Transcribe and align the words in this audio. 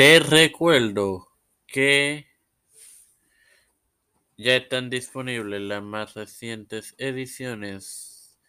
Te 0.00 0.18
recuerdo 0.18 1.28
que 1.66 2.26
ya 4.38 4.56
están 4.56 4.88
disponibles 4.88 5.60
las 5.60 5.82
más 5.82 6.14
recientes 6.14 6.94
ediciones 6.96 8.40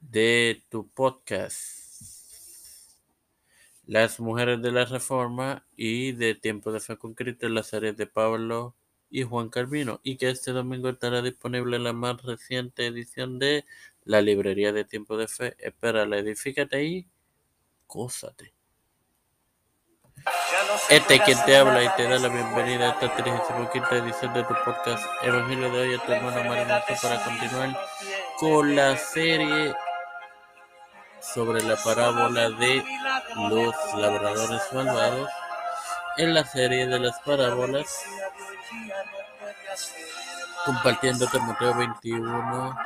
de 0.00 0.64
tu 0.70 0.88
podcast. 0.88 2.00
Las 3.84 4.18
Mujeres 4.18 4.62
de 4.62 4.72
la 4.72 4.86
Reforma 4.86 5.66
y 5.76 6.12
de 6.12 6.34
Tiempo 6.34 6.72
de 6.72 6.80
Fe 6.80 6.96
con 6.96 7.12
Cristo 7.12 7.46
las 7.50 7.66
series 7.66 7.94
de 7.94 8.06
Pablo 8.06 8.74
y 9.10 9.24
Juan 9.24 9.50
Calvino. 9.50 10.00
Y 10.02 10.16
que 10.16 10.30
este 10.30 10.52
domingo 10.52 10.88
estará 10.88 11.20
disponible 11.20 11.78
la 11.78 11.92
más 11.92 12.22
reciente 12.22 12.86
edición 12.86 13.38
de 13.38 13.66
la 14.04 14.22
Librería 14.22 14.72
de 14.72 14.86
Tiempo 14.86 15.18
de 15.18 15.28
Fe. 15.28 15.54
Espérala, 15.58 16.16
edifícate 16.16 16.76
ahí, 16.76 17.06
cósate. 17.86 18.54
Este 20.88 21.14
es 21.14 21.20
quien 21.22 21.44
te 21.44 21.56
habla 21.56 21.82
y 21.82 21.88
te 21.96 22.08
da 22.08 22.18
la 22.18 22.28
bienvenida 22.28 22.86
a 22.86 22.90
esta 22.92 23.14
35 23.14 23.94
edición 23.94 24.34
de 24.34 24.42
tu 24.44 24.54
podcast 24.64 25.04
Evangelio 25.22 25.70
de 25.70 25.80
hoy 25.80 25.94
a 25.94 25.98
tu 25.98 26.12
hermano 26.12 26.44
Marinoto 26.44 26.94
para 27.02 27.24
continuar 27.24 27.86
con 28.38 28.74
la 28.74 28.96
serie 28.96 29.74
sobre 31.20 31.62
la 31.62 31.76
parábola 31.76 32.50
de 32.50 32.84
los 33.50 33.74
labradores 33.96 34.62
malvados. 34.72 35.28
En 36.16 36.34
la 36.34 36.44
serie 36.44 36.86
de 36.86 36.98
las 36.98 37.18
parábolas 37.20 37.86
compartiendo 40.64 41.28
Mateo 41.46 41.74
21 41.74 42.76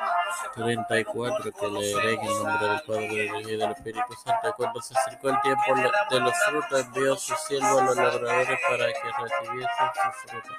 34 0.58 1.52
que 1.52 1.68
leeré 1.68 2.14
en 2.14 2.20
el 2.20 2.42
nombre 2.42 2.68
del 2.68 2.80
Padre, 2.82 3.08
del 3.08 3.26
Hijo 3.26 3.40
y 3.40 3.56
del 3.56 3.70
Espíritu 3.70 4.14
Santo. 4.24 4.54
Cuando 4.56 4.82
se 4.82 4.98
acercó 4.98 5.30
el 5.30 5.40
tiempo 5.40 5.74
de 6.10 6.20
los 6.20 6.34
frutos, 6.46 6.80
envió 6.80 7.16
su 7.16 7.34
siervo 7.46 7.78
a 7.78 7.84
los 7.84 7.96
labradores 7.96 8.58
para 8.68 8.86
que 8.86 9.22
recibiesen 9.22 9.86
sus 9.94 10.30
frutos. 10.30 10.56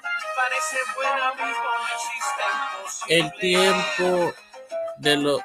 El 3.08 3.32
tiempo 3.34 4.34
de 4.98 5.16
los 5.16 5.40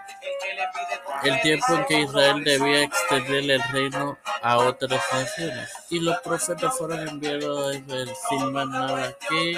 el 1.24 1.42
tiempo 1.42 1.74
en 1.74 1.86
que 1.86 2.02
Israel 2.02 2.44
debía 2.44 2.84
extender 2.84 3.50
el 3.50 3.64
reino 3.72 4.18
a 4.42 4.58
otras 4.58 5.02
naciones. 5.12 5.70
Y 5.90 6.00
los 6.00 6.20
profetas 6.22 6.78
fueron 6.78 7.08
enviados 7.08 7.74
a 7.74 7.78
Israel 7.78 8.12
sin 8.30 8.52
más 8.52 8.68
nada 8.68 9.16
que 9.28 9.58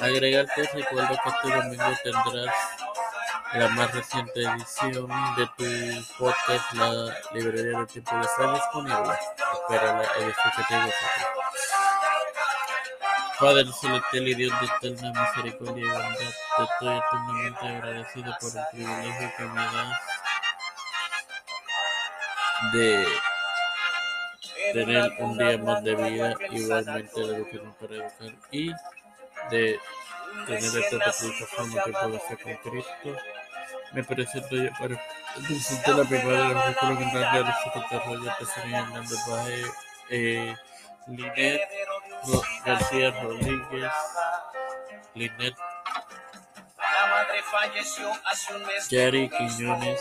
agregarte. 0.00 0.62
Recuerdo 0.72 1.18
que 1.22 1.28
este 1.28 1.56
domingo 1.56 1.84
tendrás 2.02 2.54
la 3.54 3.68
más 3.68 3.94
reciente 3.94 4.42
edición 4.42 5.08
de 5.36 5.46
tu 5.56 6.14
podcast, 6.18 6.72
la 6.74 7.16
librería 7.32 7.78
de 7.80 7.86
tiempo 7.86 8.16
de 8.16 8.28
fe 8.28 8.52
disponible. 8.52 9.14
Espera 9.52 9.92
la 9.94 10.02
edición 10.02 10.52
que 10.56 10.62
te 10.68 10.92
Padre 13.38 13.72
celestial 13.72 14.28
y 14.28 14.34
Dios 14.34 14.52
de 14.60 14.88
eterna 14.88 15.12
misericordia 15.20 15.84
y 15.84 15.88
bondad, 15.88 16.18
te 16.56 16.62
estoy 16.64 16.98
eternamente 16.98 17.68
agradecido 17.68 18.36
por 18.40 18.50
el 18.50 18.64
privilegio 18.72 19.32
que 19.36 19.44
me 19.44 19.64
das 19.64 20.00
de 22.72 23.06
tener 24.72 25.12
un 25.20 25.38
día 25.38 25.58
más 25.58 25.84
de 25.84 25.94
vida, 25.94 26.34
igualmente 26.50 27.20
de 27.20 27.36
educarme 27.36 27.72
para 27.80 27.94
educar 27.94 28.34
y 28.50 28.72
de 29.50 29.80
tener 30.46 30.64
esta 30.64 30.98
plataforma 30.98 31.82
que 31.84 31.92
puedo 31.92 32.16
hacer 32.16 32.38
con 32.42 32.72
Cristo. 32.72 33.37
Me 33.92 34.04
presento 34.04 34.54
yo 34.54 34.70
para 34.78 35.00
presentar 35.46 35.94
la 35.94 36.04
primera 36.04 36.48
de 36.48 36.54
los 36.54 36.64
vehículos 36.66 37.00
en 37.00 37.20
la 37.20 37.32
de 37.32 37.54
Secretario 37.64 38.34
Tesorería 38.38 38.78
Hernández 38.78 39.26
Baje, 39.26 39.62
eh, 40.10 40.56
Linet 41.06 41.60
García 42.64 43.10
Rodríguez, 43.22 43.92
Linet 45.14 45.54
Yari 48.90 49.28
Quiñones, 49.30 50.00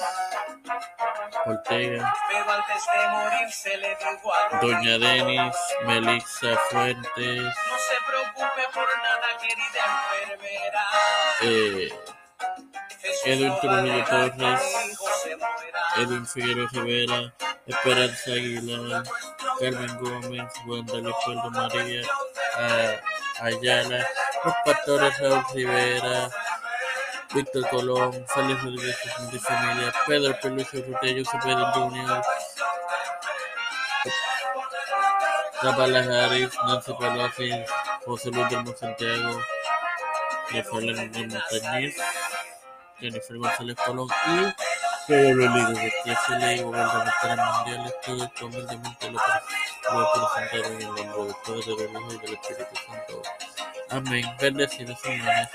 Ortega, 1.46 2.14
Doña 4.62 4.98
Denis, 5.00 5.56
Melissa 5.86 6.58
Fuentes, 6.70 7.44
no 7.44 7.78
se 7.78 7.96
preocupe 8.06 8.64
por 8.74 8.88
nada, 8.98 9.28
querida 9.40 9.82
enfermera. 10.20 10.86
Eh, 11.42 12.17
Edwin 13.28 13.54
Trujillo 13.60 14.06
Torres, 14.06 14.62
Edwin 15.98 16.26
Figueroa 16.26 16.70
Rivera, 16.72 17.34
Esperanza 17.68 18.32
Aguilar, 18.32 19.04
Carmen 19.60 19.98
Gómez, 20.00 20.54
Wanda 20.66 20.94
Leopoldo 20.94 21.52
María, 21.52 22.04
Ayala, 23.42 24.08
los 24.46 24.54
pastores 24.64 25.20
Raúl 25.20 25.44
Rivera, 25.54 26.30
Víctor 27.34 27.70
Colón, 27.70 28.14
Félix 28.34 28.64
Rodríguez 28.64 28.98
de 29.34 29.40
Familia, 29.40 29.94
Pedro 30.08 30.40
Peluso 30.42 30.78
Rutello, 30.88 31.24
Pedro 31.44 31.72
Junior, 31.74 32.24
Kamala 35.62 36.00
Harris, 36.00 36.50
Nancy 36.66 36.94
Pelosi, 36.94 37.52
José 38.06 38.32
Luis 38.32 38.50
del 38.50 38.78
Santiago, 38.78 39.42
Rafael 40.50 40.96
Montañez, 40.96 41.96
Jennifer 43.00 43.38
González 43.38 43.78
Colón 43.86 44.08
y 44.28 45.08
Pedro 45.08 45.38
Liga, 45.38 45.74
que 46.04 46.12
es 46.12 46.20
el 46.30 46.64
gubernamental 46.64 47.38
mundial. 47.38 47.86
Esto 47.88 48.24
es 48.24 48.42
humildemente 48.42 49.12
lo 49.12 49.20
voy 49.94 50.04
a 50.04 50.12
presentar 50.14 50.72
en 50.72 50.82
el 50.82 50.88
nombre 50.88 51.24
del 51.24 51.36
Padre, 51.46 51.76
del 51.76 51.92
Hijo 51.92 52.14
y 52.14 52.18
del 52.18 52.34
Espíritu 52.34 52.76
Santo. 52.86 53.22
Amén. 53.90 54.26
Bendecidos, 54.40 55.00
señores. 55.02 55.48